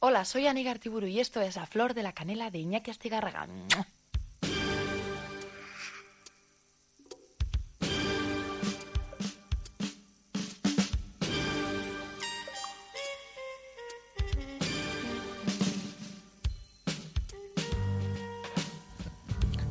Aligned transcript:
Hola, 0.00 0.24
soy 0.24 0.46
Anígar 0.46 0.76
Artiburu 0.76 1.08
y 1.08 1.18
esto 1.18 1.40
es 1.40 1.56
La 1.56 1.66
Flor 1.66 1.92
de 1.92 2.04
la 2.04 2.12
Canela 2.12 2.52
de 2.52 2.60
Iñaki 2.60 2.92
Astigarraga. 2.92 3.48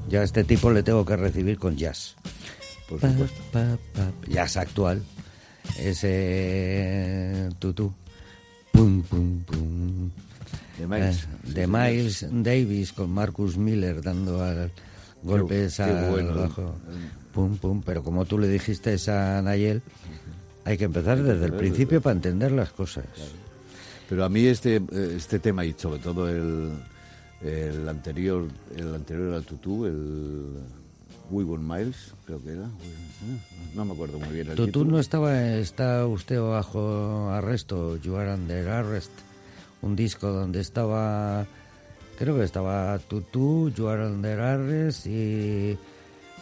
Ya 0.10 0.20
a 0.20 0.24
este 0.24 0.44
tipo 0.44 0.72
le 0.72 0.84
tengo 0.84 1.06
que 1.06 1.16
recibir 1.16 1.58
con 1.58 1.78
jazz. 1.78 2.18
Por 2.90 3.00
supuesto. 3.00 3.42
Pa, 3.54 3.78
pa, 3.94 4.10
pa, 4.12 4.28
jazz 4.28 4.58
actual. 4.58 5.06
Ese 5.80 7.50
tutú. 7.60 7.94
Pum, 8.78 9.02
pum, 9.02 9.40
pum. 9.44 10.10
De 10.78 10.86
Miles. 10.86 11.24
Eh, 11.24 11.28
Sí, 11.48 11.54
de 11.54 11.66
sí, 11.66 11.72
Miles 11.72 12.26
Davis 12.44 12.94
con 12.94 13.10
Marcus 13.10 13.58
Miller 13.58 14.02
dando 14.04 14.44
al- 14.44 14.72
golpes 15.24 15.80
al 15.80 16.12
bueno. 16.12 16.36
bajo. 16.36 16.76
Pum, 17.34 17.58
pum. 17.58 17.82
Pero 17.84 18.04
como 18.04 18.26
tú 18.26 18.38
le 18.38 18.48
dijiste 18.48 18.96
a 19.10 19.42
Nayel, 19.42 19.82
hay 20.64 20.78
que 20.78 20.84
empezar 20.86 21.24
desde 21.24 21.46
el 21.46 21.54
principio 21.54 22.02
para 22.02 22.16
entender 22.16 22.52
las 22.52 22.70
cosas. 22.72 23.06
Pero 24.08 24.24
a 24.24 24.30
mí 24.30 24.46
este, 24.46 24.76
eh, 24.76 25.14
este 25.18 25.40
tema 25.40 25.66
y 25.66 25.74
sobre 25.76 26.00
todo 26.00 26.30
el, 26.30 26.70
el 27.42 27.90
anterior, 27.90 28.46
el 28.76 28.94
anterior 28.94 29.34
al 29.34 29.44
Tutú, 29.44 29.86
el 29.88 30.54
We 31.30 31.44
Want 31.44 31.64
Miles, 31.64 32.14
creo 32.26 32.42
que 32.44 32.52
era. 32.54 32.64
eh, 32.64 33.38
No 33.76 33.86
me 33.86 33.94
acuerdo 33.94 34.20
muy 34.20 34.30
bien 34.30 34.50
el 34.50 34.56
título. 34.56 34.92
no 34.92 35.00
estaba, 35.00 35.38
está 35.56 36.06
usted 36.08 36.40
bajo 36.40 37.30
arresto, 37.30 37.98
You 37.98 38.16
Are 38.16 38.34
Under 38.34 38.68
Arrest, 38.70 39.12
un 39.82 39.96
disco 39.96 40.28
donde 40.32 40.62
estaba, 40.62 41.46
creo 42.18 42.38
que 42.38 42.44
estaba 42.44 42.98
Tutú, 43.00 43.70
You 43.76 43.88
Are 43.90 44.06
Under 44.08 44.40
Arrest 44.40 45.06
y 45.08 45.78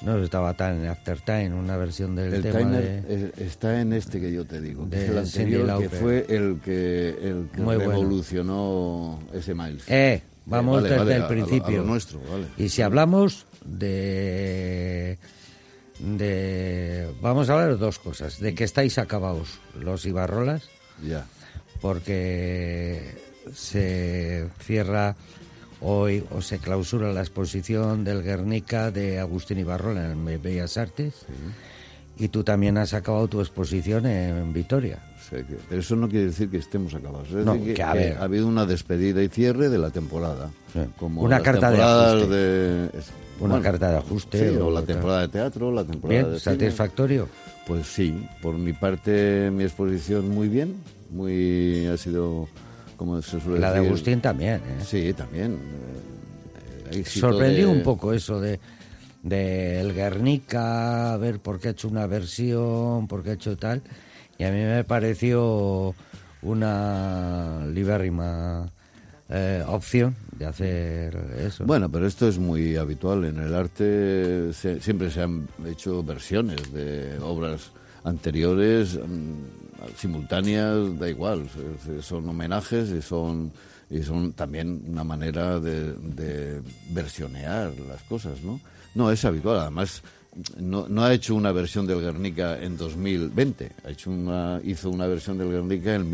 no 0.04 0.18
estaba 0.20 0.54
tan 0.54 0.86
After 0.86 1.20
Time, 1.22 1.54
una 1.54 1.78
versión 1.78 2.16
del 2.16 2.34
El 2.36 2.42
tema 2.44 2.60
timer 2.60 3.04
de... 3.04 3.26
eh, 3.28 3.32
está 3.38 3.82
en 3.82 3.94
este 3.94 4.20
que 4.22 4.32
yo 4.32 4.46
te 4.46 4.62
digo, 4.62 4.88
que 4.90 5.04
es 5.04 5.10
el 5.10 5.18
anterior, 5.18 5.80
que 5.82 5.90
fue 5.90 6.26
el 6.30 6.60
que, 6.64 7.10
el 7.10 7.50
que 7.54 7.62
Muy 7.62 7.76
bueno. 7.78 7.92
revolucionó 7.92 9.20
ese 9.34 9.56
Miles. 9.56 9.84
Eh, 9.88 10.22
vamos 10.46 10.76
vale, 10.84 10.90
desde 10.90 11.00
vale, 11.00 11.16
el 11.16 11.22
a- 11.22 11.26
a 11.26 11.30
lo- 11.30 11.34
a 11.44 11.46
principio. 11.48 11.78
lo 11.80 11.84
nuestro, 11.86 12.20
vale. 12.30 12.46
Y 12.58 12.70
si 12.70 12.82
hablamos 12.84 13.46
de 13.66 15.18
de 16.00 17.10
vamos 17.22 17.50
a 17.50 17.54
hablar 17.54 17.70
de 17.70 17.78
dos 17.78 18.00
cosas, 18.00 18.40
de 18.40 18.54
que 18.54 18.64
estáis 18.66 18.98
acabados 18.98 19.60
los 19.80 20.06
Ibarrolas 20.06 20.64
Ya. 21.06 21.26
porque 21.82 23.16
se 23.54 24.48
cierra 24.60 25.16
hoy 25.82 26.24
o 26.32 26.42
se 26.42 26.58
clausura 26.60 27.14
la 27.14 27.22
exposición 27.22 28.04
del 28.04 28.24
Guernica 28.24 28.92
de 28.92 29.20
Agustín 29.20 29.60
Ibarrola 29.60 30.12
en 30.12 30.26
Bellas 30.42 30.78
Artes 30.78 31.26
y 32.18 32.28
tú 32.30 32.44
también 32.44 32.78
has 32.78 32.94
acabado 32.94 33.28
tu 33.28 33.40
exposición 33.42 34.06
en 34.06 34.52
Vitoria. 34.54 35.00
O 35.20 35.30
sea 35.30 35.44
que- 35.44 35.58
pero 35.70 35.82
eso 35.82 35.96
no 35.96 36.08
quiere 36.10 36.26
decir 36.28 36.50
que 36.50 36.58
estemos 36.58 36.94
acabados. 36.94 37.28
Es 37.30 37.46
No, 37.46 37.56
decir, 37.56 37.74
que, 37.74 37.84
ha 37.84 37.92
habido 38.22 38.48
una 38.48 38.66
despedida 38.66 39.22
y 39.22 39.28
cierre 39.30 39.70
de 39.70 39.78
la 39.78 39.90
temporada. 39.92 40.50
Sí. 40.74 40.80
Como 40.98 41.22
Una 41.22 41.42
carta 41.42 41.72
de- 41.72 42.90
Una 43.40 43.62
carta 43.62 43.92
de 43.92 43.98
ajuste 43.98 44.50
Sí, 44.50 44.56
o 44.56 44.68
o 44.68 44.72
la 44.72 44.82
temporada 44.84 45.22
de 45.22 45.28
teatro, 45.28 45.72
la 45.72 45.84
temporada 45.84 46.20
Bien, 46.22 46.34
de 46.34 46.40
cine. 46.40 46.56
satisfactorio. 46.56 47.28
Pues 47.68 47.86
sí, 47.88 48.26
por 48.42 48.56
mi 48.58 48.74
parte 48.74 49.50
mi 49.52 49.64
exposición 49.64 50.30
muy 50.30 50.48
bien, 50.48 50.76
muy 51.10 51.86
ha 51.88 51.98
sido 51.98 52.48
como 52.96 53.22
se 53.22 53.40
suele 53.42 53.60
La 53.60 53.74
de. 53.74 53.80
Agustín 53.80 54.22
también. 54.22 54.56
¿eh? 54.56 54.84
Sí, 54.86 55.14
también. 55.14 55.60
eh, 56.92 57.04
Sorprendió 57.04 57.68
de- 57.68 57.74
un 57.74 57.84
poco 57.84 58.14
eso 58.14 58.40
de 58.40 58.60
del 59.24 59.94
Guernica, 59.94 61.14
a 61.14 61.18
ver 61.18 61.40
por 61.40 61.60
qué 61.60 61.70
ha 61.70 61.72
hecho 61.72 61.88
una 61.88 62.06
versión, 62.06 63.08
por 63.08 63.24
qué 63.24 63.32
ha 63.32 63.34
hecho 63.34 63.58
tal. 63.58 63.82
Y 64.38 64.44
a 64.44 64.52
mí 64.52 64.60
me 64.60 64.84
pareció 64.84 65.96
una 66.44 67.66
libérrima 67.74 68.70
eh, 69.30 69.64
opción 69.68 70.16
de 70.38 70.46
hacer 70.46 71.16
eso. 71.40 71.66
Bueno, 71.66 71.90
pero 71.90 72.06
esto 72.08 72.28
es 72.28 72.38
muy 72.38 72.76
habitual 72.76 73.26
en 73.26 73.40
el 73.40 73.54
arte. 73.56 74.52
se- 74.54 74.80
siempre 74.82 75.10
se 75.12 75.22
han 75.22 75.48
hecho 75.66 76.04
versiones 76.04 76.72
de 76.74 77.18
obras 77.22 77.72
anteriores, 78.04 78.96
mm, 78.98 79.96
simultáneas, 79.98 80.98
da 81.00 81.10
igual. 81.10 81.48
Son 82.02 82.28
homenajes 82.30 82.90
y 82.92 83.02
son 83.02 83.52
y 83.90 84.02
son 84.02 84.34
también 84.34 84.84
una 84.88 85.04
manera 85.04 85.60
de, 85.60 85.94
de 85.94 86.62
versionear 86.90 87.72
las 87.88 88.02
cosas, 88.04 88.42
¿no? 88.44 88.60
No 88.96 89.12
es 89.12 89.24
habitual. 89.26 89.60
Además, 89.60 90.02
no, 90.58 90.88
no 90.90 91.04
ha 91.04 91.14
hecho 91.14 91.36
una 91.36 91.52
versión 91.52 91.86
del 91.86 92.02
Guernica 92.02 92.60
en 92.62 92.78
2020. 92.78 93.72
Ha 93.86 93.90
hecho 93.92 94.10
una 94.10 94.60
hizo 94.64 94.90
una 94.90 95.06
versión 95.08 95.38
del 95.38 95.50
Guernica 95.52 95.94
en 95.96 96.10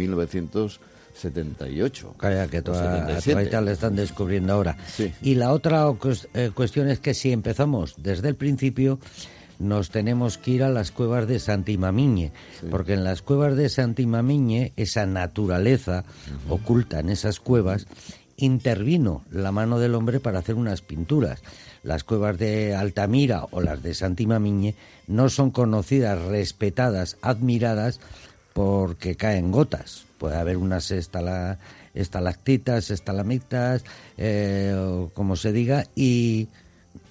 1978. 1.12 2.16
Calla, 2.18 2.48
que 2.48 2.62
toda, 2.62 2.96
a 2.96 3.22
77. 3.22 3.32
todavía 3.32 3.62
le 3.62 3.72
están 3.72 3.96
descubriendo 3.96 4.54
ahora. 4.54 4.78
Sí. 4.88 5.14
Y 5.22 5.36
la 5.36 5.52
otra 5.52 5.86
eh, 6.34 6.52
cuestión 6.54 6.90
es 6.90 7.00
que 7.00 7.14
si 7.14 7.32
empezamos 7.32 7.96
desde 7.98 8.30
el 8.30 8.36
principio, 8.36 9.00
nos 9.60 9.92
tenemos 9.92 10.38
que 10.38 10.52
ir 10.52 10.64
a 10.64 10.70
las 10.70 10.92
cuevas 10.92 11.28
de 11.28 11.40
Santimamiñe, 11.40 12.32
porque 12.70 12.94
en 12.94 13.04
las 13.04 13.22
cuevas 13.22 13.56
de 13.56 13.70
Santimamiñe, 13.70 14.74
esa 14.76 15.06
naturaleza 15.06 16.04
oculta 16.50 17.00
en 17.00 17.10
esas 17.10 17.40
cuevas, 17.40 17.86
intervino 18.38 19.24
la 19.30 19.52
mano 19.52 19.80
del 19.80 19.94
hombre 19.96 20.20
para 20.20 20.40
hacer 20.40 20.56
unas 20.56 20.82
pinturas. 20.82 21.42
Las 21.84 22.04
cuevas 22.04 22.38
de 22.38 22.76
Altamira 22.76 23.46
o 23.52 23.62
las 23.62 23.82
de 23.84 23.94
Santimamiñe 23.94 24.76
no 25.08 25.30
son 25.30 25.52
conocidas, 25.52 26.20
respetadas, 26.24 27.18
admiradas 27.22 28.00
porque 28.54 29.16
caen 29.16 29.52
gotas. 29.52 30.06
Puede 30.18 30.36
haber 30.38 30.58
unas 30.58 30.92
estala- 30.92 31.58
estalactitas, 31.94 32.92
estalamitas, 32.92 33.84
eh, 34.18 34.74
o 34.78 35.10
como 35.14 35.36
se 35.36 35.52
diga, 35.52 35.86
y 35.96 36.48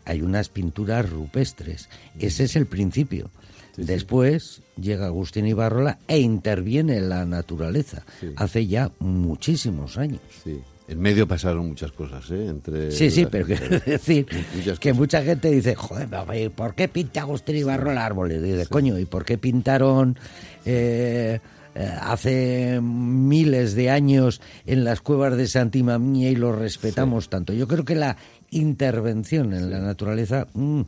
hay 0.05 0.23
unas 0.23 0.49
pinturas 0.49 1.09
rupestres. 1.09 1.89
Ese 2.19 2.45
es 2.45 2.57
el 2.57 2.67
principio. 2.67 3.31
Después 3.77 4.63
llega 4.79 5.07
Agustín 5.07 5.47
Ibarrola 5.47 5.99
e 6.09 6.19
interviene 6.19 7.01
la 7.01 7.25
naturaleza. 7.25 8.03
Sí. 8.21 8.33
Hace 8.37 8.67
ya 8.67 8.91
muchísimos 8.99 9.97
años. 9.97 10.21
Sí. 10.45 10.61
En 10.91 11.01
medio 11.01 11.27
pasaron 11.29 11.69
muchas 11.69 11.93
cosas, 11.93 12.29
¿eh? 12.33 12.47
Entre 12.49 12.91
Sí, 12.91 13.11
sí, 13.11 13.25
pero 13.31 13.47
quiero 13.47 13.79
decir 13.87 14.27
Muchas 14.57 14.79
que 14.81 14.93
mucha 14.93 15.23
gente 15.23 15.51
dice, 15.51 15.75
joder, 15.77 16.09
¿y 16.37 16.49
¿por 16.49 16.75
qué 16.75 16.89
pinta 16.89 17.21
Agustín 17.23 17.57
Ibarrola 17.57 18.05
árboles? 18.05 18.43
Dice, 18.43 18.67
coño, 18.67 18.99
¿y 18.99 19.05
por 19.07 19.25
qué 19.25 19.39
pintaron 19.39 20.19
eh, 20.67 21.39
eh, 21.77 21.91
hace 22.03 22.81
miles 22.83 23.75
de 23.75 23.89
años 23.91 24.41
en 24.67 24.83
las 24.85 25.01
cuevas 25.01 25.37
de 25.37 25.47
Santimamiña 25.47 26.29
y 26.29 26.35
lo 26.37 26.53
respetamos 26.53 27.29
tanto? 27.31 27.53
Yo 27.53 27.69
creo 27.69 27.85
que 27.85 27.95
la 27.95 28.17
intervención 28.51 29.53
en 29.55 29.71
la 29.71 29.79
naturaleza 29.79 30.49
mm, 30.55 30.81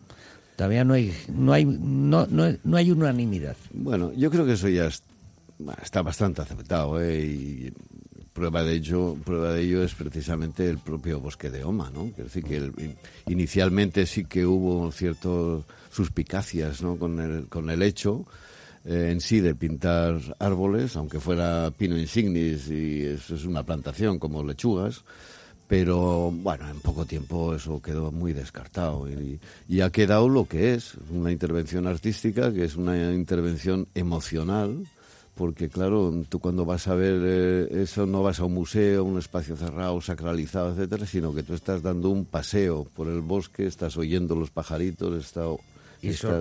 todavía 0.57 0.85
no 0.85 0.95
hay, 0.95 1.13
no 1.29 1.53
hay, 1.53 1.65
no, 1.65 2.27
no, 2.27 2.47
no 2.65 2.77
hay 2.77 2.91
unanimidad. 2.91 3.57
Bueno, 3.73 4.13
yo 4.15 4.31
creo 4.33 4.45
que 4.45 4.55
eso 4.55 4.69
ya 4.69 4.87
es- 4.87 5.03
está 5.81 6.03
bastante 6.03 6.43
aceptado, 6.43 7.01
¿eh? 7.01 7.25
Y 7.25 7.73
prueba 8.43 8.65
de 8.65 8.75
ello, 8.75 9.17
prueba 9.25 9.53
de 9.53 9.63
ello 9.63 9.85
es 9.85 9.95
precisamente 9.95 10.69
el 10.69 10.79
propio 10.79 11.21
bosque 11.21 11.49
de 11.49 11.63
Oma, 11.63 11.91
¿no? 11.91 12.07
Es 12.07 12.35
decir, 12.35 12.43
que 12.43 12.97
inicialmente 13.29 14.05
sí 14.05 14.25
que 14.25 14.45
hubo 14.45 14.91
ciertas 14.91 15.65
suspicacias, 15.93 16.83
¿no? 16.83 16.97
Con 16.97 17.21
el, 17.21 17.47
con 17.47 17.71
el 17.71 17.83
hecho 17.83 18.27
eh, 18.85 19.11
en 19.13 19.21
sí 19.21 19.39
de 19.39 19.55
pintar 19.55 20.19
árboles, 20.41 20.97
aunque 20.97 21.21
fuera 21.21 21.71
pino 21.71 21.97
insignis 21.97 22.69
y 22.69 23.05
eso 23.05 23.37
es 23.37 23.45
una 23.45 23.63
plantación 23.63 24.19
como 24.19 24.43
lechugas, 24.43 25.05
pero 25.69 26.33
bueno, 26.33 26.69
en 26.69 26.81
poco 26.81 27.05
tiempo 27.07 27.55
eso 27.55 27.81
quedó 27.81 28.11
muy 28.11 28.33
descartado 28.33 29.09
y, 29.09 29.39
y 29.69 29.83
ha 29.83 29.91
quedado 29.91 30.29
lo 30.29 30.47
que 30.47 30.75
es, 30.75 30.95
una 31.11 31.31
intervención 31.31 31.87
artística, 31.87 32.53
que 32.53 32.65
es 32.65 32.75
una 32.75 33.13
intervención 33.13 33.87
emocional, 33.95 34.85
porque 35.35 35.69
claro, 35.69 36.13
tú 36.29 36.39
cuando 36.41 36.65
vas 36.65 36.89
a 36.89 36.95
ver 36.95 37.21
eh, 37.25 37.83
eso 37.83 38.07
no 38.07 38.23
vas 38.23 38.39
a 38.41 38.45
un 38.45 38.55
museo, 38.55 39.05
un 39.05 39.19
espacio 39.19 39.57
cerrado, 39.57 40.01
sacralizado, 40.01 40.73
etcétera, 40.73 41.07
sino 41.07 41.35
que 41.35 41.43
tú 41.43 41.55
estás 41.55 41.83
dando 41.83 42.11
un 42.11 42.25
paseo 42.27 42.87
por 42.95 43.09
el 43.09 43.21
bosque, 43.23 43.67
estás 43.67 43.97
oyendo 43.97 44.35
los 44.37 44.51
pajaritos, 44.51 45.25
está, 45.25 45.47
Y 46.03 46.09
estás- 46.09 46.33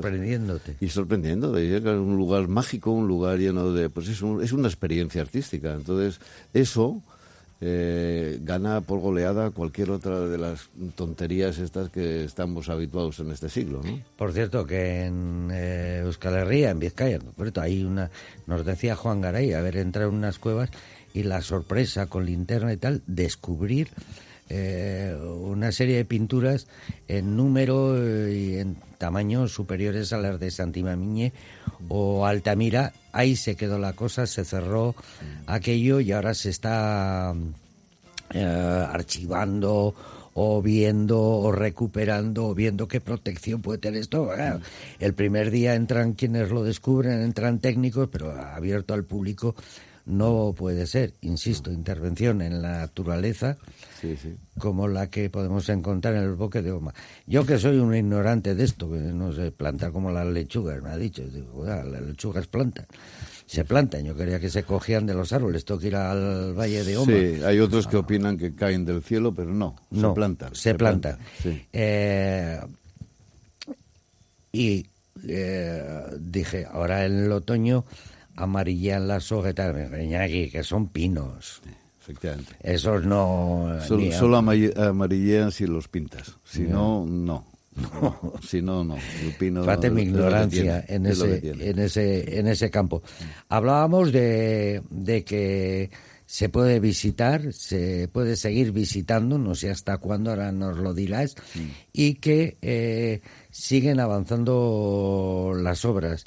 sorprendiéndote. 0.93 1.63
y 1.63 1.69
llegar 1.69 1.95
a 1.95 2.01
un 2.01 2.17
lugar 2.17 2.47
mágico, 2.47 2.91
un 2.91 3.07
lugar 3.07 3.38
lleno 3.39 3.71
de... 3.71 3.89
Pues 3.89 4.07
es, 4.09 4.21
un- 4.21 4.43
es 4.43 4.51
una 4.51 4.67
experiencia 4.67 5.21
artística. 5.21 5.73
Entonces, 5.73 6.19
eso 6.53 7.01
eh, 7.61 8.39
gana 8.41 8.81
por 8.81 8.99
goleada 8.99 9.51
cualquier 9.51 9.91
otra 9.91 10.19
de 10.21 10.37
las 10.37 10.69
tonterías 10.95 11.59
estas 11.59 11.89
que 11.89 12.23
estamos 12.23 12.69
habituados 12.69 13.19
en 13.19 13.31
este 13.31 13.49
siglo, 13.49 13.81
¿no? 13.83 14.01
Por 14.17 14.33
cierto, 14.33 14.65
que 14.65 15.05
en 15.05 15.49
eh, 15.53 16.01
Euskal 16.03 16.33
Herria, 16.33 16.71
en 16.71 16.79
Vizcaya 16.79 17.17
en 17.17 17.21
concreto, 17.21 17.61
hay 17.61 17.83
una, 17.83 18.09
nos 18.47 18.65
decía 18.65 18.95
Juan 18.95 19.21
Garay, 19.21 19.53
haber 19.53 19.77
entrado 19.77 20.09
en 20.09 20.15
unas 20.15 20.39
cuevas 20.39 20.71
y 21.13 21.23
la 21.23 21.41
sorpresa 21.41 22.07
con 22.07 22.25
linterna 22.25 22.73
y 22.73 22.77
tal, 22.77 23.03
descubrir 23.05 23.89
eh, 24.49 25.15
una 25.23 25.71
serie 25.71 25.97
de 25.97 26.05
pinturas 26.05 26.67
en 27.07 27.37
número 27.37 27.95
eh, 27.97 28.33
y 28.33 28.55
en 28.57 28.75
tamaño 29.01 29.48
superiores 29.48 30.13
a 30.13 30.19
las 30.19 30.39
de 30.39 30.51
Santimamiñe 30.51 31.33
o 31.89 32.27
Altamira. 32.27 32.94
Ahí 33.12 33.36
se 33.36 33.56
quedó 33.56 33.80
la 33.80 33.94
cosa, 33.94 34.27
se 34.27 34.45
cerró 34.45 34.94
aquello 35.48 36.00
y 36.00 36.12
ahora 36.12 36.36
se 36.36 36.51
está 36.51 37.33
eh, 38.31 38.86
archivando 38.94 39.95
o 40.36 40.62
viendo 40.62 41.19
o 41.19 41.51
recuperando 41.51 42.45
o 42.45 42.53
viendo 42.53 42.88
qué 42.88 43.01
protección 43.01 43.63
puede 43.63 43.80
tener 43.80 44.01
esto. 44.01 44.30
El 45.00 45.13
primer 45.15 45.50
día 45.50 45.74
entran 45.74 46.13
quienes 46.13 46.51
lo 46.51 46.63
descubren, 46.63 47.24
entran 47.24 47.57
técnicos, 47.57 48.07
pero 48.12 48.31
abierto 48.31 48.94
al 48.94 49.04
público 49.04 49.56
no 50.11 50.53
puede 50.55 50.85
ser, 50.85 51.13
insisto, 51.21 51.71
intervención 51.71 52.41
en 52.41 52.61
la 52.61 52.79
naturaleza 52.79 53.57
como 54.57 54.87
la 54.87 55.09
que 55.09 55.29
podemos 55.29 55.69
encontrar 55.69 56.15
en 56.15 56.23
el 56.23 56.33
bosque 56.33 56.61
de 56.61 56.71
Oma. 56.71 56.93
Yo 57.27 57.45
que 57.45 57.57
soy 57.57 57.77
un 57.77 57.95
ignorante 57.95 58.55
de 58.55 58.63
esto, 58.63 58.89
que 58.91 58.97
no 58.97 59.31
sé, 59.31 59.51
planta 59.51 59.91
como 59.91 60.11
las 60.11 60.27
lechugas, 60.27 60.81
me 60.81 60.89
ha 60.89 60.97
dicho, 60.97 61.23
digo, 61.23 61.65
las 61.65 61.85
lechugas 61.85 62.47
plantan 62.47 62.87
se 63.51 63.65
plantan. 63.65 64.05
Yo 64.05 64.15
quería 64.15 64.39
que 64.39 64.49
se 64.49 64.63
cogían 64.63 65.05
de 65.05 65.13
los 65.13 65.33
árboles. 65.33 65.65
Tengo 65.65 65.81
que 65.81 65.87
ir 65.87 65.95
al 65.97 66.53
Valle 66.53 66.85
de 66.85 66.95
Oma. 66.95 67.11
Sí, 67.11 67.43
hay 67.43 67.59
otros 67.59 67.85
que 67.85 67.97
opinan 67.97 68.37
que 68.37 68.55
caen 68.55 68.85
del 68.85 69.03
cielo, 69.03 69.33
pero 69.33 69.53
no, 69.53 69.75
se 69.93 70.07
plantan. 70.11 70.55
Se, 70.55 70.73
plantan. 70.73 71.17
Eh, 71.73 72.61
y 74.53 74.85
eh, 75.27 76.03
dije, 76.17 76.65
ahora 76.71 77.05
en 77.05 77.25
el 77.25 77.31
otoño 77.33 77.83
amarillean 78.36 79.07
las 79.07 79.31
hojas 79.31 79.54
que 79.54 80.63
son 80.63 80.88
pinos. 80.88 81.62
efectivamente. 82.00 82.56
Esos 82.62 83.06
no... 83.06 83.78
Solo, 83.88 84.38
amarillean 84.38 85.51
si 85.51 85.68
los 85.68 85.88
pintas. 85.88 86.38
Si 86.44 86.62
no, 86.62 87.06
no. 87.06 87.45
No, 87.75 88.33
si 88.45 88.62
no, 88.62 88.83
no. 88.83 88.98
El 89.22 89.92
mi 89.92 90.01
ignorancia 90.01 90.83
en 90.88 91.06
ese, 91.06 91.42
en, 91.44 91.80
ese, 91.80 92.39
en 92.39 92.48
ese 92.48 92.69
campo. 92.69 93.01
Hablábamos 93.48 94.12
de, 94.12 94.81
de 94.89 95.24
que 95.24 95.89
se 96.31 96.48
puede 96.48 96.80
visitar, 96.80 97.51
se 97.51 98.07
puede 98.07 98.38
seguir 98.38 98.72
visitando, 98.72 99.38
no 99.38 99.54
sé 99.54 99.69
hasta 99.69 99.98
cuándo, 99.98 100.30
ahora 100.30 100.54
nos 100.54 100.78
lo 100.78 100.94
dirás, 100.94 101.36
mm. 101.56 101.60
y 101.92 102.13
que 102.16 102.57
eh, 102.62 103.19
siguen 103.50 104.00
avanzando 104.00 105.51
las 105.57 105.83
obras, 105.83 106.24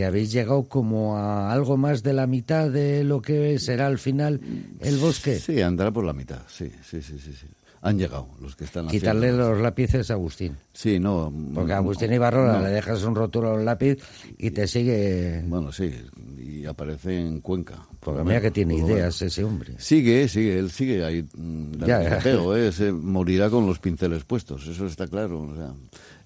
que 0.00 0.06
habéis 0.06 0.32
llegado 0.32 0.66
como 0.66 1.18
a 1.18 1.52
algo 1.52 1.76
más 1.76 2.02
de 2.02 2.14
la 2.14 2.26
mitad 2.26 2.70
de 2.70 3.04
lo 3.04 3.20
que 3.20 3.58
será 3.58 3.86
al 3.86 3.98
final 3.98 4.40
el 4.80 4.96
bosque. 4.96 5.38
Sí, 5.38 5.60
andará 5.60 5.90
por 5.90 6.06
la 6.06 6.14
mitad, 6.14 6.40
sí, 6.48 6.72
sí, 6.82 7.02
sí, 7.02 7.18
sí. 7.18 7.34
sí 7.34 7.46
han 7.82 7.98
llegado 7.98 8.28
los 8.40 8.56
que 8.56 8.64
están 8.64 8.88
Quitarle 8.88 9.32
los 9.32 9.58
lápices 9.58 10.10
a 10.10 10.14
Agustín. 10.14 10.56
Sí, 10.72 10.98
no. 10.98 11.32
Porque 11.54 11.72
a 11.72 11.78
Agustín 11.78 12.12
Ibarrola 12.12 12.60
le 12.60 12.68
dejas 12.68 13.02
un 13.04 13.14
rótulo 13.14 13.54
un 13.54 13.64
lápiz 13.64 13.98
y 14.36 14.50
te 14.50 14.66
sigue. 14.66 15.42
Bueno, 15.46 15.72
sí, 15.72 15.90
y 16.38 16.66
aparece 16.66 17.18
en 17.18 17.40
Cuenca. 17.40 17.86
Porque 17.98 18.22
mira 18.22 18.40
que 18.40 18.50
tiene 18.50 18.76
ideas 18.76 19.22
ese 19.22 19.44
hombre. 19.44 19.74
Sigue, 19.78 20.28
sigue, 20.28 20.58
él 20.58 20.70
sigue 20.70 21.04
ahí. 21.04 21.26
Mm, 21.34 21.84
ya, 21.86 22.18
¿eh? 22.24 22.72
Se 22.72 22.92
morirá 22.92 23.48
con 23.48 23.66
los 23.66 23.78
pinceles 23.78 24.24
puestos, 24.24 24.66
eso 24.66 24.86
está 24.86 25.06
claro. 25.06 25.40
O 25.40 25.54
sea, 25.54 25.72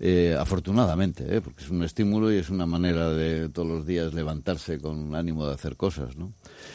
eh, 0.06 0.36
afortunadamente, 0.38 1.34
¿eh? 1.34 1.40
porque 1.40 1.64
es 1.64 1.70
un 1.70 1.82
estímulo 1.82 2.30
y 2.30 2.36
es 2.36 2.50
una 2.50 2.66
manera 2.66 3.08
de 3.08 3.48
todos 3.48 3.66
los 3.66 3.86
días 3.86 4.12
levantarse 4.12 4.78
con 4.78 5.14
ánimo 5.14 5.46
de 5.46 5.54
hacer 5.54 5.78
cosas, 5.78 6.18
¿no? 6.18 6.34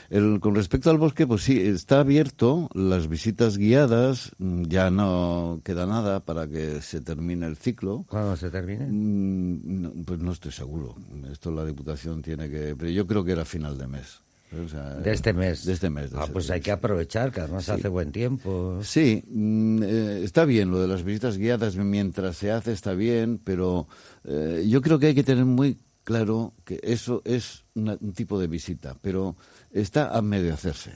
El, 0.10 0.40
con 0.40 0.56
respecto 0.56 0.90
al 0.90 0.98
bosque, 0.98 1.28
pues 1.28 1.44
sí, 1.44 1.62
está 1.62 2.00
abierto 2.00 2.70
las 2.74 3.08
visitas 3.08 3.60
guiadas, 3.60 4.32
mm, 4.40 4.64
ya 4.64 4.90
no 4.90 5.62
queda 5.64 5.86
nada 5.86 6.22
para 6.22 6.48
que 6.48 6.82
se 6.82 7.02
termine 7.02 7.46
el 7.46 7.56
ciclo. 7.56 8.04
¿Cuándo 8.10 8.36
se 8.36 8.50
termine? 8.50 8.88
Mm, 8.90 10.06
pues 10.06 10.20
no 10.20 10.32
estoy 10.32 10.52
seguro. 10.52 10.96
Esto 11.32 11.52
la 11.52 11.64
Diputación 11.66 12.24
tiene 12.24 12.50
que... 12.50 12.76
Pero 12.76 12.90
yo 12.90 13.06
creo 13.06 13.24
que 13.24 13.34
era 13.34 13.46
final 13.46 13.78
de 13.78 13.86
mes. 13.86 14.24
De 14.52 15.12
este 15.12 15.34
mes. 15.34 15.66
De 15.66 15.74
este 15.74 15.90
mes. 15.90 16.12
ah, 16.14 16.22
este 16.22 16.34
pues 16.34 16.50
hay 16.50 16.62
que 16.62 16.72
aprovechar, 16.72 17.32
que 17.32 17.42
además 17.42 17.70
hace 17.70 17.88
buen 17.88 18.12
tiempo. 18.12 18.80
Sí, 18.84 19.24
mm, 19.28 19.84
eh, 19.84 20.22
está 20.24 20.46
bien 20.46 20.72
lo 20.72 20.82
de 20.82 20.88
las 20.88 21.04
visitas 21.04 21.38
guiadas 21.38 21.76
mientras 21.76 22.38
se 22.38 22.52
hace, 22.52 22.72
está 22.72 22.94
bien, 22.94 23.40
pero 23.44 23.88
eh, 24.24 24.66
yo 24.68 24.82
creo 24.82 25.00
que 25.00 25.08
hay 25.08 25.16
que 25.16 25.24
tener 25.24 25.46
muy 25.46 25.78
claro 26.04 26.54
que 26.66 26.80
eso 26.82 27.22
es 27.26 27.66
un 27.76 28.14
tipo 28.14 28.40
de 28.40 28.48
visita, 28.48 28.98
pero 29.02 29.36
está 29.72 30.18
a 30.18 30.22
medio 30.22 30.54
hacerse. 30.54 30.94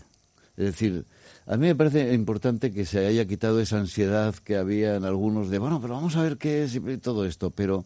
Es 0.56 0.66
decir, 0.66 1.06
a 1.46 1.58
mí 1.58 1.68
me 1.68 1.76
parece 1.76 2.14
importante 2.14 2.72
que 2.72 2.86
se 2.86 3.06
haya 3.06 3.26
quitado 3.26 3.60
esa 3.60 3.80
ansiedad 3.80 4.36
que 4.36 4.56
había 4.56 4.96
en 4.96 5.04
algunos 5.04 5.50
de, 5.50 5.58
bueno, 5.58 5.82
pero 5.82 5.96
vamos 5.96 6.16
a 6.16 6.24
ver 6.24 6.38
qué 6.38 6.64
es 6.64 6.76
y 6.76 6.98
todo 6.98 7.26
esto, 7.26 7.50
pero 7.52 7.86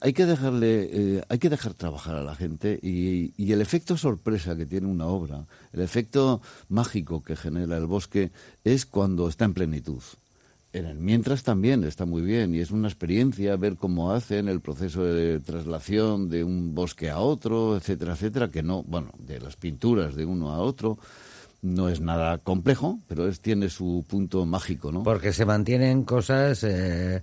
hay 0.00 0.12
que 0.12 0.26
dejarle, 0.26 0.88
eh, 0.92 1.22
hay 1.28 1.38
que 1.38 1.50
dejar 1.50 1.74
trabajar 1.74 2.16
a 2.16 2.22
la 2.22 2.34
gente 2.34 2.78
y, 2.82 3.32
y, 3.36 3.52
el 3.52 3.60
efecto 3.60 3.96
sorpresa 3.96 4.56
que 4.56 4.66
tiene 4.66 4.86
una 4.86 5.06
obra, 5.06 5.46
el 5.72 5.80
efecto 5.80 6.40
mágico 6.68 7.22
que 7.22 7.36
genera 7.36 7.76
el 7.76 7.86
bosque 7.86 8.30
es 8.62 8.86
cuando 8.86 9.28
está 9.28 9.44
en 9.44 9.54
plenitud. 9.54 10.02
En 10.72 10.86
el 10.86 10.98
mientras 10.98 11.44
también 11.44 11.84
está 11.84 12.04
muy 12.04 12.20
bien 12.22 12.52
y 12.52 12.58
es 12.58 12.72
una 12.72 12.88
experiencia 12.88 13.54
ver 13.56 13.76
cómo 13.76 14.10
hacen 14.10 14.48
el 14.48 14.60
proceso 14.60 15.04
de 15.04 15.38
traslación 15.38 16.28
de 16.28 16.42
un 16.42 16.74
bosque 16.74 17.10
a 17.10 17.18
otro, 17.18 17.76
etcétera, 17.76 18.14
etcétera, 18.14 18.50
que 18.50 18.64
no, 18.64 18.82
bueno, 18.82 19.12
de 19.18 19.40
las 19.40 19.54
pinturas 19.54 20.16
de 20.16 20.24
uno 20.24 20.50
a 20.50 20.58
otro, 20.58 20.98
no 21.62 21.88
es 21.88 22.00
nada 22.00 22.38
complejo, 22.38 22.98
pero 23.06 23.28
es, 23.28 23.40
tiene 23.40 23.70
su 23.70 24.04
punto 24.08 24.44
mágico, 24.46 24.90
¿no? 24.90 25.04
Porque 25.04 25.32
se 25.32 25.46
mantienen 25.46 26.02
cosas, 26.02 26.64
eh, 26.64 27.22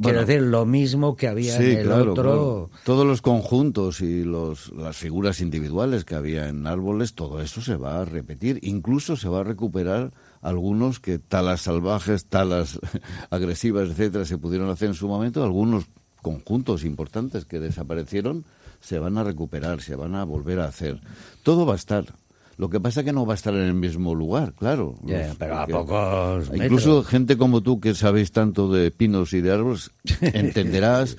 quiero 0.00 0.24
decir, 0.24 0.42
lo 0.42 0.66
mismo 0.66 1.16
que 1.16 1.28
había 1.28 1.56
en 1.56 1.78
el 1.78 1.92
otro. 1.92 2.70
Todos 2.84 3.06
los 3.06 3.22
conjuntos 3.22 4.00
y 4.00 4.24
los, 4.24 4.72
las 4.72 4.96
figuras 4.96 5.40
individuales 5.40 6.04
que 6.04 6.14
había 6.14 6.48
en 6.48 6.66
árboles, 6.66 7.14
todo 7.14 7.40
eso 7.40 7.60
se 7.60 7.76
va 7.76 8.00
a 8.00 8.04
repetir, 8.04 8.58
incluso 8.62 9.16
se 9.16 9.28
va 9.28 9.40
a 9.40 9.44
recuperar 9.44 10.12
algunos 10.40 11.00
que 11.00 11.18
talas 11.18 11.62
salvajes, 11.62 12.26
talas 12.26 12.78
agresivas, 13.30 13.90
etcétera, 13.90 14.24
se 14.24 14.38
pudieron 14.38 14.70
hacer 14.70 14.88
en 14.88 14.94
su 14.94 15.08
momento, 15.08 15.42
algunos 15.42 15.86
conjuntos 16.22 16.84
importantes 16.84 17.44
que 17.44 17.60
desaparecieron 17.60 18.44
se 18.80 18.98
van 18.98 19.18
a 19.18 19.24
recuperar, 19.24 19.80
se 19.80 19.96
van 19.96 20.14
a 20.14 20.24
volver 20.24 20.60
a 20.60 20.66
hacer. 20.66 21.00
Todo 21.42 21.66
va 21.66 21.72
a 21.72 21.76
estar. 21.76 22.14
Lo 22.58 22.70
que 22.70 22.80
pasa 22.80 23.00
es 23.00 23.06
que 23.06 23.12
no 23.12 23.26
va 23.26 23.34
a 23.34 23.36
estar 23.36 23.54
en 23.54 23.62
el 23.62 23.74
mismo 23.74 24.14
lugar, 24.14 24.54
claro. 24.54 24.94
pero 25.38 25.58
a 25.58 25.66
pocos 25.66 26.50
Incluso 26.54 27.02
gente 27.02 27.36
como 27.36 27.62
tú 27.62 27.80
que 27.80 27.94
sabéis 27.94 28.32
tanto 28.32 28.72
de 28.72 28.90
pinos 28.90 29.32
y 29.34 29.42
de 29.42 29.52
árboles, 29.52 29.90
entenderás 30.20 31.16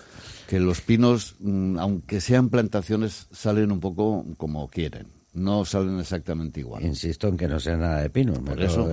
que 0.48 0.60
los 0.60 0.82
pinos, 0.82 1.36
mm, 1.40 1.78
aunque 1.78 2.22
sean 2.22 2.50
plantaciones, 2.50 3.28
salen 3.32 3.72
un 3.72 3.80
poco 3.80 4.26
como 4.38 4.68
quieren 4.68 5.18
no 5.38 5.64
salen 5.66 6.00
exactamente 6.00 6.60
igual. 6.60 6.84
Insisto 6.84 7.28
en 7.28 7.38
que 7.38 7.48
no 7.48 7.60
sea 7.60 7.78
nada 7.78 8.02
de 8.02 8.10
pino. 8.10 8.34
eso, 8.58 8.90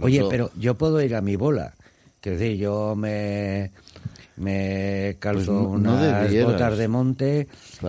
Oye, 0.00 0.24
pero 0.28 0.50
yo 0.58 0.74
puedo 0.74 1.00
ir 1.00 1.14
a 1.14 1.20
mi 1.20 1.36
bola. 1.36 1.74
Que 2.20 2.30
decir, 2.30 2.56
yo 2.56 2.94
me 2.96 3.72
me 4.36 5.16
calzo 5.18 5.68
pues 5.68 5.80
unas 5.80 6.44
botas 6.44 6.78
de 6.78 6.88
monte, 6.88 7.48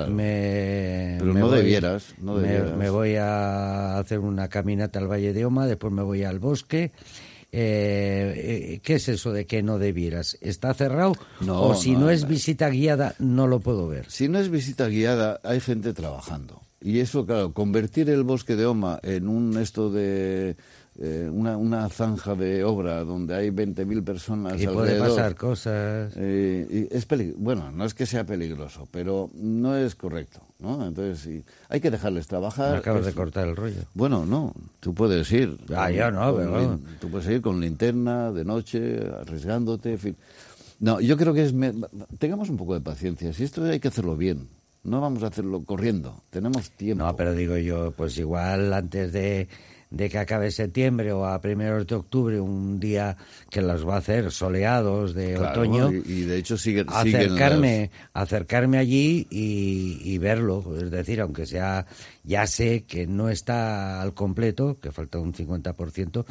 me, 0.10 1.16
Pero 1.20 1.34
no, 1.34 1.50
debieras, 1.50 2.16
no 2.20 2.38
debieras. 2.38 2.76
Me, 2.76 2.90
voy 2.90 3.16
a 3.16 3.98
hacer 3.98 4.20
una 4.20 4.48
caminata 4.50 5.00
al 5.00 5.10
Valle 5.10 5.34
de 5.34 5.46
Oma, 5.46 5.68
después 5.68 5.94
me 5.94 6.04
voy 6.04 6.24
al 6.24 6.40
bosque. 6.40 6.92
Eh, 7.56 8.72
eh 8.76 8.80
¿Qué 8.82 8.96
es 8.96 9.08
eso 9.10 9.32
de 9.32 9.46
que 9.46 9.62
no 9.62 9.78
debieras? 9.78 10.38
¿Está 10.42 10.74
cerrado? 10.74 11.14
o 11.48 11.76
si 11.76 11.96
no 11.96 12.10
es 12.10 12.28
visita 12.28 12.70
guiada, 12.70 13.16
no 13.20 13.48
lo 13.48 13.60
puedo 13.60 13.88
ver. 13.88 14.10
Si 14.10 14.28
no 14.28 14.40
es 14.40 14.50
visita 14.50 14.88
guiada, 14.88 15.40
hay 15.44 15.60
gente 15.60 15.94
trabajando. 15.94 16.62
Y 16.82 17.00
eso, 17.00 17.26
claro, 17.26 17.54
convertir 17.54 18.10
el 18.10 18.24
bosque 18.24 18.58
de 18.58 18.66
Oma 18.66 19.00
en 19.04 19.30
un 19.30 19.58
esto 19.58 19.90
de 19.90 20.58
eh, 21.00 21.28
una, 21.32 21.58
una, 21.58 21.90
zanja 21.90 22.36
de 22.36 22.64
obra 22.64 23.04
donde 23.04 23.34
hay 23.34 23.50
20.000 23.50 24.04
personas 24.04 24.62
y 24.62 24.68
puede 24.68 25.00
pasar 25.00 25.36
cosas. 25.36 26.14
Eh, 26.16 26.88
y 26.92 26.96
es 26.96 27.08
bueno, 27.36 27.72
no 27.72 27.86
es 27.86 27.96
que 27.96 28.06
sea 28.06 28.26
peligroso, 28.26 28.88
pero 28.92 29.30
no 29.34 29.76
es 29.76 29.96
correcto, 29.96 30.42
¿no? 30.60 30.86
Entonces, 30.86 31.44
hay 31.70 31.82
que 31.82 31.90
dejarles 31.90 32.28
trabajar. 32.28 32.76
acabas 32.76 33.06
de 33.06 33.14
cortar 33.14 33.48
el 33.48 33.56
rollo. 33.56 33.82
Bueno, 33.96 34.26
no, 34.28 34.54
tú 34.80 34.94
puedes 34.94 35.32
ir. 35.32 35.58
Ah, 35.76 35.90
yo 35.90 36.12
no, 36.12 36.36
pero... 36.36 36.80
Tú 37.02 37.10
puedes 37.10 37.28
ir 37.28 37.42
con 37.42 37.60
linterna, 37.60 38.32
de 38.32 38.46
noche, 38.46 39.00
arriesgándote, 39.20 39.94
en 39.94 40.00
fin. 40.00 40.16
No, 40.80 41.00
yo 41.00 41.18
creo 41.18 41.34
que 41.34 41.44
es... 41.44 41.54
Tengamos 42.20 42.50
un 42.50 42.58
poco 42.58 42.76
de 42.76 42.82
paciencia. 42.82 43.34
Si 43.34 43.44
esto 43.44 43.64
hay 43.64 43.80
que 43.80 43.88
hacerlo 43.88 44.16
bien, 44.16 44.48
no 44.84 45.02
vamos 45.02 45.24
a 45.24 45.28
hacerlo 45.28 45.64
corriendo, 45.64 46.22
tenemos 46.30 46.70
tiempo. 46.72 47.04
No, 47.04 47.16
pero 47.16 47.34
digo 47.34 47.58
yo, 47.58 47.92
pues 47.92 48.18
igual 48.18 48.74
antes 48.74 49.14
de, 49.14 49.48
de 49.94 50.10
que 50.10 50.18
acabe 50.18 50.50
septiembre 50.50 51.14
o 51.14 51.24
a 51.26 51.40
primeros 51.40 51.86
de 51.86 51.94
octubre, 51.94 52.40
un 52.42 52.80
día 52.80 53.16
que 53.52 53.62
los 53.62 53.88
va 53.88 53.94
a 53.94 53.98
hacer 54.00 54.32
soleados 54.32 55.14
de 55.14 55.36
Claro, 55.36 55.52
otoño, 55.62 55.92
y, 55.92 55.98
y 56.12 56.22
de 56.26 56.38
hecho 56.38 56.58
sigue, 56.58 56.84
acercarme, 56.88 57.92
acercarme 58.14 58.80
allí 58.80 59.28
y, 59.30 60.00
y 60.04 60.18
verlo. 60.18 60.64
Es 60.82 60.90
decir, 60.90 61.22
aunque 61.22 61.46
sea, 61.46 61.86
ya 62.24 62.48
sé 62.48 62.86
que 62.86 63.06
no 63.06 63.30
está 63.30 64.02
al 64.02 64.16
completo, 64.16 64.80
que 64.82 64.92
falta 64.92 65.20
un 65.20 65.32
50%, 65.32 66.26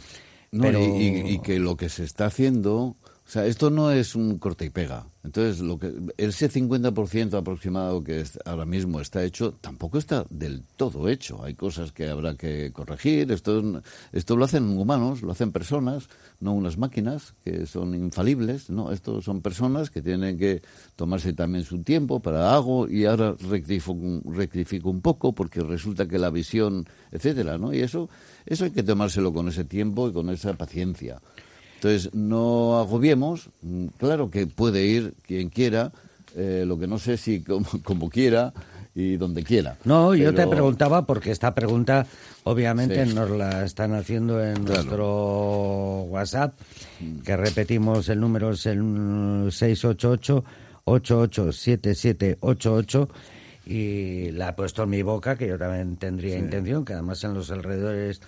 No, 0.51 0.63
pero... 0.65 0.83
y- 0.85 1.35
y 1.35 1.39
que 1.39 1.61
lo 1.61 1.77
que 1.77 1.89
se 1.89 2.03
está 2.03 2.27
haciendo, 2.27 2.97
o 3.33 3.35
sea, 3.35 3.47
esto 3.47 3.71
no 3.71 3.91
es 3.91 4.15
un 4.15 4.37
corte 4.37 4.67
y 4.67 4.69
pega. 4.69 5.07
Entonces, 5.25 5.61
lo 5.61 5.79
que 5.79 5.91
ese 6.19 6.51
50% 6.51 7.33
aproximado 7.33 8.05
que 8.05 8.23
ahora 8.45 8.67
mismo 8.67 9.01
está 9.01 9.25
hecho, 9.25 9.55
tampoco 9.55 9.97
está 9.97 10.27
del 10.29 10.65
todo 10.77 11.09
hecho. 11.09 11.43
Hay 11.43 11.55
cosas 11.55 11.93
que 11.93 12.11
habrá 12.11 12.35
que 12.35 12.73
corregir. 12.75 13.33
Esto, 13.33 13.81
esto 14.13 14.37
lo 14.37 14.45
hacen 14.45 14.77
humanos, 14.77 15.23
lo 15.23 15.33
hacen 15.33 15.51
personas, 15.51 16.11
no 16.41 16.53
unas 16.53 16.77
máquinas 16.77 17.33
que 17.43 17.65
son 17.65 17.95
infalibles. 17.95 18.69
No, 18.69 18.93
esto 18.93 19.23
son 19.23 19.41
personas 19.41 19.89
que 19.89 20.03
tienen 20.03 20.37
que 20.37 20.61
tomarse 20.95 21.33
también 21.33 21.65
su 21.65 21.83
tiempo 21.83 22.21
para 22.21 22.55
hago 22.55 22.87
y 22.87 23.07
ahora 23.07 23.35
rectifico, 23.49 23.97
rectifico 24.27 24.91
un 24.91 25.01
poco 25.01 25.35
porque 25.35 25.63
resulta 25.63 26.07
que 26.07 26.19
la 26.19 26.29
visión, 26.29 26.87
etcétera, 27.11 27.57
¿no? 27.57 27.73
Y 27.73 27.81
eso, 27.81 28.11
eso 28.45 28.67
hay 28.67 28.73
que 28.73 28.83
tomárselo 28.83 29.33
con 29.33 29.49
ese 29.49 29.65
tiempo 29.65 30.11
y 30.11 30.13
con 30.13 30.29
esa 30.29 30.53
paciencia. 30.53 31.19
Entonces, 31.83 32.15
no 32.15 32.79
agobiemos. 32.79 33.49
Mm, 33.63 33.87
Claro 33.99 34.31
que 34.31 34.47
puede 34.47 34.87
ir 34.87 35.15
quien 35.27 35.49
quiera, 35.49 35.91
eh, 36.37 36.63
lo 36.65 36.79
que 36.79 36.87
no 36.87 37.01
sé 37.01 37.17
si 37.17 37.43
como, 37.43 37.67
como 37.83 38.09
quiera 38.09 38.53
y 38.95 39.17
donde 39.17 39.43
quiera. 39.43 39.79
No, 39.85 40.15
yo 40.15 40.33
te 40.33 40.47
preguntaba 40.47 41.07
porque 41.07 41.33
esta 41.33 41.57
pregunta 41.57 42.07
obviamente 42.45 43.05
Sí. 43.05 43.15
nos 43.15 43.31
la 43.31 43.65
están 43.65 43.95
haciendo 43.95 44.41
en 44.45 44.63
Claro. 44.63 44.75
nuestro 44.85 46.03
WhatsApp, 46.05 46.55
que 47.25 47.37
repetimos 47.37 48.09
el 48.09 48.21
número 48.21 48.53
es 48.53 48.65
el 48.67 49.49
688 49.51 50.45
887788 50.85 53.09
y 53.67 54.31
la 54.33 54.51
he 54.51 54.53
puesto 54.53 54.85
en 54.85 54.91
mi 54.91 55.03
boca, 55.03 55.37
que 55.37 55.49
yo 55.49 55.59
también 55.59 55.97
tendría 55.97 56.39
intención, 56.39 56.85
que 56.85 56.93
además 56.93 57.25
en 57.25 57.35
los 57.35 57.51
alrededores 57.51 58.21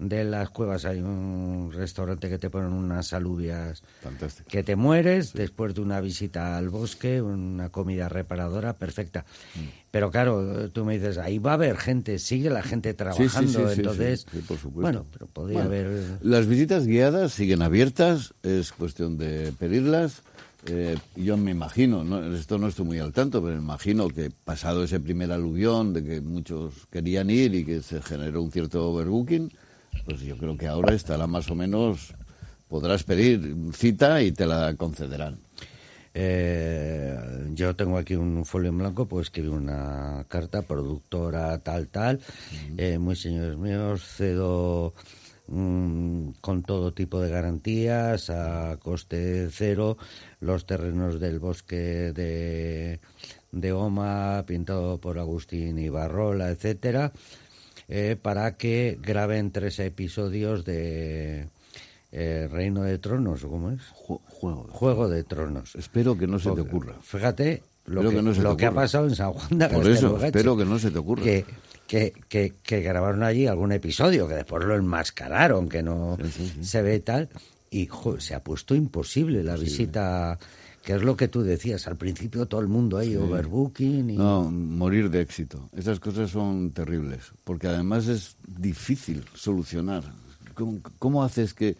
de 0.00 0.24
las 0.24 0.48
cuevas 0.50 0.86
hay 0.86 1.00
un 1.00 1.70
restaurante 1.72 2.28
que 2.30 2.38
te 2.38 2.48
ponen 2.48 2.72
unas 2.72 3.12
alubias 3.12 3.82
Fantástico. 4.00 4.48
que 4.50 4.62
te 4.62 4.74
mueres 4.74 5.34
después 5.34 5.74
de 5.74 5.82
una 5.82 6.00
visita 6.00 6.56
al 6.56 6.70
bosque, 6.70 7.20
una 7.20 7.68
comida 7.68 8.08
reparadora 8.08 8.72
perfecta. 8.72 9.26
Mm. 9.54 9.60
Pero 9.90 10.10
claro, 10.10 10.70
tú 10.70 10.84
me 10.84 10.94
dices, 10.94 11.18
ahí 11.18 11.38
va 11.38 11.50
a 11.50 11.54
haber 11.54 11.76
gente, 11.76 12.18
sigue 12.18 12.48
la 12.48 12.62
gente 12.62 12.94
trabajando, 12.94 13.68
sí, 13.68 13.74
sí, 13.74 13.80
entonces, 13.80 14.20
sí, 14.30 14.38
sí, 14.38 14.44
por 14.46 14.56
supuesto. 14.56 14.80
bueno, 14.80 15.06
pero 15.12 15.26
podría 15.26 15.64
Bueno, 15.64 15.68
haber... 15.70 16.18
Las 16.22 16.46
visitas 16.46 16.86
guiadas 16.86 17.32
siguen 17.32 17.60
abiertas, 17.60 18.32
es 18.42 18.72
cuestión 18.72 19.18
de 19.18 19.52
pedirlas. 19.58 20.22
Eh, 20.66 20.96
yo 21.16 21.36
me 21.36 21.50
imagino, 21.50 22.04
no, 22.04 22.34
esto 22.36 22.58
no 22.58 22.68
estoy 22.68 22.84
muy 22.84 22.98
al 22.98 23.12
tanto, 23.12 23.42
pero 23.42 23.54
me 23.56 23.62
imagino 23.62 24.08
que 24.08 24.30
pasado 24.30 24.84
ese 24.84 25.00
primer 25.00 25.32
aluvión 25.32 25.92
de 25.92 26.04
que 26.04 26.20
muchos 26.20 26.86
querían 26.90 27.30
ir 27.30 27.54
y 27.54 27.64
que 27.64 27.82
se 27.82 28.00
generó 28.02 28.42
un 28.42 28.52
cierto 28.52 28.90
overbooking, 28.90 29.50
pues 30.04 30.20
yo 30.20 30.36
creo 30.36 30.56
que 30.56 30.66
ahora 30.66 30.94
estará 30.94 31.26
más 31.26 31.50
o 31.50 31.54
menos, 31.54 32.14
podrás 32.68 33.04
pedir 33.04 33.56
cita 33.72 34.22
y 34.22 34.32
te 34.32 34.46
la 34.46 34.74
concederán. 34.74 35.38
Eh, 36.12 37.16
yo 37.54 37.76
tengo 37.76 37.96
aquí 37.96 38.16
un 38.16 38.44
folio 38.44 38.70
en 38.70 38.78
blanco, 38.78 39.06
pues 39.06 39.26
escribí 39.26 39.48
una 39.48 40.24
carta, 40.28 40.62
productora 40.62 41.58
tal, 41.58 41.88
tal, 41.88 42.20
eh, 42.76 42.98
muy 42.98 43.14
señores 43.14 43.56
míos, 43.56 44.02
cedo 44.04 44.94
mm, 45.46 46.30
con 46.40 46.62
todo 46.64 46.92
tipo 46.92 47.20
de 47.20 47.30
garantías, 47.30 48.28
a 48.30 48.76
coste 48.80 49.48
cero, 49.52 49.98
los 50.40 50.66
terrenos 50.66 51.20
del 51.20 51.38
bosque 51.38 52.12
de, 52.12 53.00
de 53.52 53.72
Oma, 53.72 54.44
pintado 54.46 54.98
por 55.00 55.18
Agustín 55.18 55.78
Ibarrola, 55.78 56.50
etcétera, 56.50 57.12
eh, 57.90 58.16
para 58.20 58.56
que 58.56 58.96
graben 59.02 59.50
tres 59.50 59.78
episodios 59.80 60.64
de 60.64 61.48
eh, 62.12 62.48
Reino 62.50 62.82
de 62.82 62.98
Tronos, 62.98 63.44
¿o 63.44 63.50
¿cómo 63.50 63.70
es? 63.72 63.80
Ju- 63.92 64.20
juego. 64.28 64.66
Juego 64.70 65.08
de 65.08 65.24
Tronos. 65.24 65.74
Espero 65.74 66.16
que 66.16 66.26
no 66.26 66.38
se 66.38 66.50
te 66.52 66.60
ocurra. 66.60 66.94
Fíjate 67.02 67.62
lo, 67.86 68.02
que, 68.02 68.16
que 68.16 68.22
no 68.22 68.32
lo 68.32 68.56
que 68.56 68.66
ha 68.66 68.72
pasado 68.72 69.06
en 69.08 69.14
San 69.16 69.32
Juan 69.32 69.58
de 69.58 69.68
Por 69.68 69.88
eso, 69.88 70.24
espero 70.24 70.56
que 70.56 70.64
no 70.64 70.78
se 70.78 70.90
te 70.90 70.98
ocurra. 70.98 71.22
Que, 71.24 71.44
que, 71.86 72.12
que, 72.28 72.52
que 72.62 72.80
grabaron 72.82 73.22
allí 73.24 73.46
algún 73.48 73.72
episodio, 73.72 74.28
que 74.28 74.34
después 74.34 74.64
lo 74.64 74.76
enmascararon, 74.76 75.68
que 75.68 75.82
no 75.82 76.16
Sí, 76.22 76.30
sí, 76.30 76.52
sí. 76.56 76.64
se 76.64 76.82
ve 76.82 77.00
tal. 77.00 77.28
Y 77.72 77.86
jo, 77.86 78.20
se 78.20 78.34
ha 78.34 78.42
puesto 78.42 78.74
imposible 78.74 79.42
la 79.44 79.56
visita, 79.56 80.38
que 80.84 80.94
es 80.94 81.02
lo 81.02 81.16
que 81.16 81.28
tú 81.28 81.42
decías. 81.42 81.86
Al 81.86 81.96
principio 81.96 82.46
todo 82.46 82.60
el 82.60 82.68
mundo 82.68 82.96
ahí, 82.98 83.16
overbooking. 83.16 84.10
Y... 84.10 84.16
No, 84.16 84.50
morir 84.50 85.10
de 85.10 85.20
éxito. 85.20 85.68
Esas 85.76 86.00
cosas 86.00 86.30
son 86.30 86.70
terribles, 86.72 87.32
porque 87.44 87.68
además 87.68 88.06
es 88.08 88.36
difícil 88.46 89.24
solucionar. 89.34 90.04
¿Cómo, 90.54 90.78
cómo 90.98 91.22
haces 91.24 91.54
que 91.54 91.76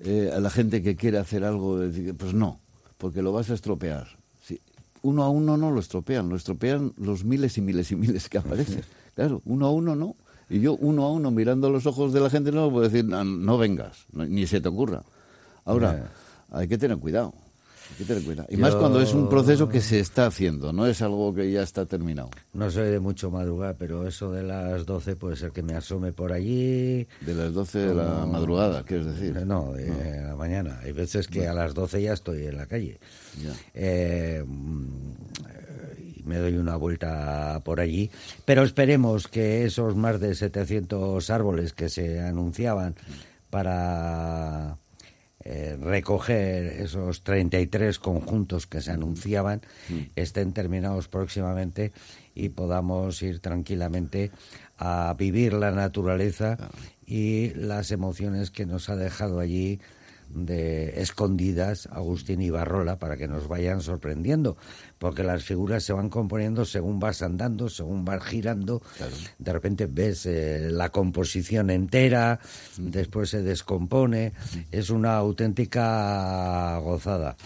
eh, 0.00 0.30
a 0.34 0.40
la 0.40 0.50
gente 0.50 0.82
que 0.82 0.96
quiere 0.96 1.18
hacer 1.18 1.44
algo, 1.44 1.78
decir, 1.78 2.14
pues 2.14 2.34
no, 2.34 2.60
porque 2.98 3.22
lo 3.22 3.32
vas 3.32 3.50
a 3.50 3.54
estropear? 3.54 4.06
Sí, 4.42 4.60
uno 5.02 5.22
a 5.22 5.28
uno 5.30 5.56
no 5.56 5.70
lo 5.70 5.80
estropean, 5.80 6.28
lo 6.28 6.36
estropean 6.36 6.92
los 6.96 7.24
miles 7.24 7.56
y 7.58 7.60
miles 7.60 7.90
y 7.92 7.96
miles 7.96 8.28
que 8.28 8.38
aparecen. 8.38 8.82
Claro, 9.14 9.42
uno 9.44 9.66
a 9.66 9.70
uno 9.70 9.94
no. 9.94 10.16
Y 10.48 10.60
yo 10.60 10.74
uno 10.76 11.04
a 11.04 11.12
uno 11.12 11.30
mirando 11.30 11.68
los 11.68 11.84
ojos 11.84 12.14
de 12.14 12.20
la 12.20 12.30
gente 12.30 12.50
no 12.50 12.70
puedo 12.70 12.88
decir, 12.88 13.04
no, 13.04 13.22
no 13.24 13.58
vengas, 13.58 14.06
no- 14.12 14.24
ni 14.24 14.46
se 14.46 14.58
te 14.62 14.68
ocurra. 14.68 15.02
Ahora, 15.66 16.10
hay 16.50 16.66
que 16.66 16.78
tener 16.78 16.96
cuidado. 16.96 17.34
Hay 18.02 18.06
que 18.06 18.14
tener 18.14 18.24
cuidado. 18.24 18.48
Y 18.50 18.56
más 18.56 18.74
cuando 18.74 19.00
es 19.00 19.14
un 19.14 19.28
proceso 19.28 19.68
que 19.68 19.80
se 19.80 20.00
está 20.00 20.26
haciendo, 20.26 20.72
no 20.72 20.86
es 20.86 21.02
algo 21.02 21.32
que 21.32 21.50
ya 21.50 21.62
está 21.62 21.86
terminado. 21.86 22.30
No 22.52 22.70
soy 22.70 22.90
de 22.90 22.98
mucho 22.98 23.30
madrugar, 23.30 23.76
pero 23.78 24.08
eso 24.08 24.32
de 24.32 24.42
las 24.42 24.84
12 24.86 25.14
puede 25.16 25.36
ser 25.36 25.52
que 25.52 25.62
me 25.62 25.74
asome 25.74 26.12
por 26.12 26.32
allí. 26.32 27.06
De 27.20 27.34
las 27.34 27.52
12 27.52 27.78
de 27.78 27.94
la 27.94 28.26
madrugada, 28.26 28.82
quieres 28.82 29.06
decir. 29.06 29.46
No, 29.46 29.72
de 29.72 30.22
la 30.22 30.34
mañana. 30.34 30.80
Hay 30.82 30.92
veces 30.92 31.28
que 31.28 31.46
a 31.46 31.54
las 31.54 31.74
12 31.74 32.02
ya 32.02 32.12
estoy 32.12 32.46
en 32.46 32.56
la 32.56 32.66
calle. 32.66 32.98
Ya. 33.40 33.52
Eh, 33.74 34.44
mm, 34.44 35.12
y 36.16 36.22
me 36.24 36.38
doy 36.38 36.56
una 36.56 36.74
vuelta 36.74 37.60
por 37.64 37.78
allí. 37.78 38.10
Pero 38.44 38.64
esperemos 38.64 39.28
que 39.28 39.64
esos 39.64 39.94
más 39.94 40.18
de 40.18 40.34
700 40.34 41.30
árboles 41.30 41.72
que 41.72 41.88
se 41.88 42.20
anunciaban 42.20 42.96
para 43.50 44.78
eh, 45.44 45.76
recoger 45.80 46.80
esos 46.80 47.22
33 47.22 47.98
conjuntos 47.98 48.66
que 48.66 48.80
se 48.80 48.92
anunciaban 48.92 49.60
estén 50.14 50.52
terminados 50.52 51.08
próximamente 51.08 51.92
y 52.34 52.50
podamos 52.50 53.22
ir 53.22 53.40
tranquilamente 53.40 54.30
a 54.78 55.14
vivir 55.18 55.52
la 55.52 55.70
naturaleza 55.70 56.58
y 57.06 57.50
las 57.54 57.90
emociones 57.90 58.50
que 58.50 58.66
nos 58.66 58.88
ha 58.88 58.96
dejado 58.96 59.40
allí 59.40 59.80
de 60.34 61.00
escondidas 61.00 61.88
Agustín 61.92 62.40
Ibarrola 62.40 62.98
para 62.98 63.16
que 63.16 63.28
nos 63.28 63.48
vayan 63.48 63.80
sorprendiendo 63.80 64.56
porque 64.98 65.22
las 65.22 65.44
figuras 65.44 65.84
se 65.84 65.92
van 65.92 66.08
componiendo 66.08 66.64
según 66.64 66.98
vas 66.98 67.22
andando 67.22 67.68
según 67.68 68.04
vas 68.04 68.22
girando. 68.24 68.82
De 69.38 69.52
repente 69.52 69.86
ves 69.86 70.26
eh, 70.26 70.68
la 70.70 70.90
composición 70.90 71.70
entera 71.70 72.38
después 72.78 73.30
se 73.30 73.42
descompone. 73.42 74.32
Es 74.70 74.90
una 74.90 75.16
auténtica 75.16 76.78
gozada. 76.78 77.36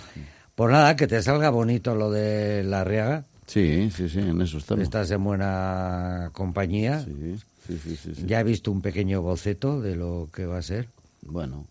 Por 0.54 0.70
nada 0.70 0.96
que 0.96 1.06
te 1.06 1.22
salga 1.22 1.50
bonito 1.50 1.94
lo 1.94 2.10
de 2.10 2.62
la 2.64 2.84
riaga. 2.84 3.24
Sí, 3.46 3.90
sí, 3.94 4.08
sí, 4.08 4.18
en 4.18 4.40
eso 4.42 4.58
estamos. 4.58 4.82
estás 4.82 5.10
en 5.10 5.22
buena 5.22 6.30
compañía. 6.32 7.00
Sí, 7.04 7.36
sí, 7.66 7.78
sí, 7.78 7.96
sí, 7.96 8.14
sí. 8.14 8.24
ya 8.26 8.40
he 8.40 8.44
visto 8.44 8.72
un 8.72 8.80
pequeño 8.80 9.22
boceto 9.22 9.80
de 9.80 9.94
lo 9.96 10.28
que 10.32 10.46
va 10.46 10.58
a 10.58 10.62
ser. 10.62 10.88
Bueno, 11.22 11.66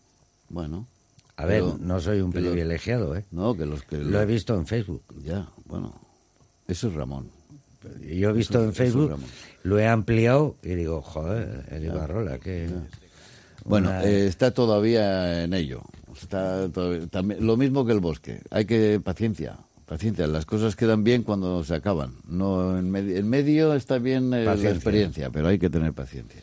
bueno. 0.49 0.87
A 1.37 1.45
ver 1.45 1.61
Pero 1.63 1.77
no 1.79 1.99
soy 1.99 2.21
un 2.21 2.31
privilegiado 2.31 3.15
eh 3.15 3.25
No, 3.31 3.55
que 3.55 3.65
los 3.65 3.83
que... 3.83 3.97
Lo 3.97 4.21
he 4.21 4.25
visto 4.25 4.55
en 4.55 4.65
Facebook. 4.65 5.03
Ya, 5.23 5.47
bueno. 5.65 5.93
Eso 6.67 6.87
es 6.87 6.93
Ramón. 6.93 7.29
Yo 8.01 8.29
he 8.29 8.33
visto 8.33 8.57
Eso- 8.59 8.67
en 8.67 8.73
Facebook, 8.73 9.17
lo 9.63 9.77
he 9.79 9.87
ampliado 9.87 10.55
y 10.63 10.69
digo, 10.75 11.01
joder, 11.01 11.65
el 11.71 11.85
Ibarrola, 11.85 12.39
que... 12.39 12.69
Bueno, 13.63 13.89
una- 13.89 14.03
eh, 14.03 14.27
está 14.27 14.51
todavía 14.51 15.43
en 15.43 15.53
ello. 15.53 15.81
Está 16.19 16.69
todavía- 16.69 17.07
también, 17.07 17.45
lo 17.45 17.57
mismo 17.57 17.85
que 17.85 17.91
el 17.91 17.99
bosque. 17.99 18.41
Hay 18.49 18.65
que 18.65 18.99
paciencia. 19.03 19.57
Paciencia, 19.85 20.25
las 20.25 20.45
cosas 20.47 20.75
quedan 20.75 21.03
bien 21.03 21.21
cuando 21.21 21.63
se 21.63 21.75
acaban. 21.75 22.15
No 22.27 22.77
en, 22.79 22.95
en 22.95 23.29
medio 23.29 23.75
está 23.75 23.99
bien 23.99 24.33
eh, 24.33 24.45
la 24.45 24.53
experiencia, 24.55 25.29
pero 25.29 25.47
hay 25.47 25.59
que 25.59 25.69
tener 25.69 25.93
paciencia. 25.93 26.41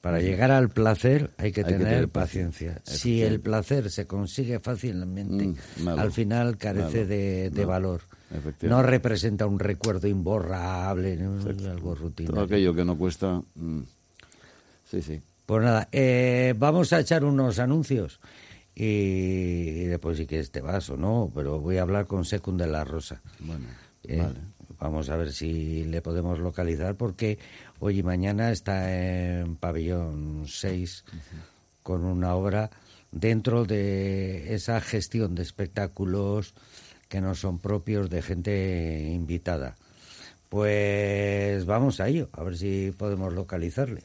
Para 0.00 0.18
llegar 0.20 0.50
al 0.50 0.70
placer 0.70 1.30
hay 1.36 1.52
que 1.52 1.60
Hay 1.60 1.66
que 1.66 1.72
tener, 1.72 2.08
paciencia. 2.08 2.74
paciencia. 2.76 2.94
Si 2.98 3.22
el 3.22 3.40
placer 3.40 3.90
se 3.90 4.06
consigue 4.06 4.58
fácilmente, 4.58 5.48
Mm, 5.48 5.84
malo, 5.84 6.00
al 6.00 6.10
final 6.12 6.56
carece 6.56 6.98
malo, 7.04 7.54
de, 7.56 7.64
valor. 7.66 8.00
No 8.62 8.82
representa 8.82 9.46
un 9.46 9.58
recuerdo 9.58 10.08
imborrable, 10.08 11.12
algo 11.22 11.78
Todo 11.80 11.94
rutinario. 11.96 12.40
aquello 12.42 12.74
que 12.74 12.84
no 12.84 12.96
cuesta. 12.96 13.42
mm, 13.54 13.80
sí, 14.90 15.02
sí. 15.02 15.20
Pues 15.44 15.64
nada, 15.64 15.88
eh, 15.92 16.54
vamos 16.56 16.92
a 16.92 17.00
echar 17.00 17.24
unos 17.24 17.58
anuncios 17.58 18.20
y, 18.74 19.84
después 19.86 20.16
si 20.16 20.26
quieres 20.26 20.50
te 20.50 20.60
vas 20.60 20.88
o 20.90 20.96
no, 20.96 21.30
pero 21.34 21.58
voy 21.60 21.76
a 21.78 21.82
hablar 21.82 22.06
con 22.06 22.24
Secund 22.24 22.60
de 22.60 22.68
la 22.68 22.84
Rosa. 22.84 23.20
Bueno, 23.40 23.66
Eh, 24.04 24.16
vale. 24.16 24.38
Vamos 24.78 25.08
a 25.10 25.16
ver 25.16 25.32
si 25.32 25.84
le 25.84 26.02
podemos 26.02 26.38
localizar 26.38 26.96
porque 26.96 27.38
hoy 27.80 27.98
y 27.98 28.02
mañana 28.02 28.52
está 28.52 28.94
en 28.94 29.56
pabellón 29.56 30.44
6 30.46 31.04
con 31.82 32.04
una 32.04 32.34
obra 32.34 32.70
dentro 33.10 33.64
de 33.64 34.54
esa 34.54 34.80
gestión 34.80 35.34
de 35.34 35.42
espectáculos 35.42 36.54
que 37.08 37.20
no 37.20 37.34
son 37.34 37.58
propios 37.58 38.08
de 38.08 38.22
gente 38.22 39.10
invitada. 39.12 39.76
Pues 40.48 41.64
vamos 41.66 42.00
a 42.00 42.08
ello, 42.08 42.28
a 42.32 42.42
ver 42.42 42.56
si 42.56 42.92
podemos 42.96 43.32
localizarle. 43.32 44.04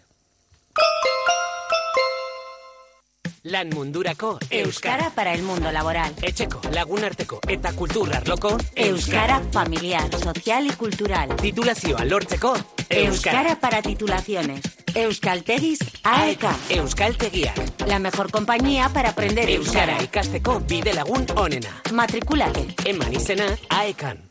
Lan 3.45 3.69
mundurako 3.69 4.39
Euskara 4.49 5.11
para 5.11 5.31
el 5.35 5.43
mundo 5.43 5.71
laboral. 5.71 6.15
Etxeko, 6.19 6.61
lagunarteko 6.73 7.39
eta 7.47 7.73
kultur 7.73 8.09
arloko 8.15 8.57
Euskara 8.73 9.39
familiar, 9.51 10.09
social 10.17 10.65
y 10.65 10.71
cultural. 10.71 11.35
Titulazioa 11.35 12.05
lortzeko 12.05 12.55
Euskara 12.89 13.59
para 13.59 13.83
titulaciones. 13.83 14.61
Euskaltegis 14.95 15.77
AEK. 16.03 16.45
Euskaltegiak. 16.69 17.85
La 17.85 17.99
mejor 17.99 18.31
compañía 18.31 18.89
para 18.89 19.09
aprender 19.09 19.47
Euskara 19.47 19.91
euskara. 19.91 20.03
ikasteko 20.03 20.61
bide 20.61 20.95
lagun 20.95 21.27
onena. 21.35 21.83
Matricúlate. 21.93 22.65
Eman 22.83 23.13
izena 23.13 23.45
aekan. 23.69 24.24